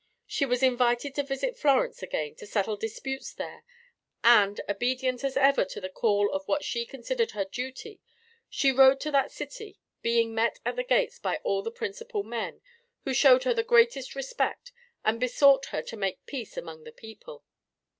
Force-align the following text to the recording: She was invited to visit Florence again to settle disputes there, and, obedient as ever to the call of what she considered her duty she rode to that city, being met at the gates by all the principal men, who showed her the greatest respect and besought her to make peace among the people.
She 0.25 0.47
was 0.47 0.63
invited 0.63 1.13
to 1.13 1.21
visit 1.23 1.59
Florence 1.59 2.01
again 2.01 2.33
to 2.37 2.47
settle 2.47 2.75
disputes 2.75 3.35
there, 3.35 3.63
and, 4.23 4.59
obedient 4.67 5.23
as 5.23 5.37
ever 5.37 5.63
to 5.65 5.79
the 5.79 5.91
call 5.91 6.33
of 6.33 6.47
what 6.47 6.63
she 6.63 6.87
considered 6.87 7.33
her 7.33 7.45
duty 7.45 8.01
she 8.49 8.71
rode 8.71 8.99
to 9.01 9.11
that 9.11 9.31
city, 9.31 9.77
being 10.01 10.33
met 10.33 10.59
at 10.65 10.75
the 10.75 10.83
gates 10.83 11.19
by 11.19 11.37
all 11.43 11.61
the 11.61 11.69
principal 11.69 12.23
men, 12.23 12.61
who 13.03 13.13
showed 13.13 13.43
her 13.43 13.53
the 13.53 13.61
greatest 13.61 14.15
respect 14.15 14.71
and 15.05 15.19
besought 15.19 15.65
her 15.67 15.83
to 15.83 15.95
make 15.95 16.25
peace 16.25 16.57
among 16.57 16.83
the 16.83 16.91
people. 16.91 17.43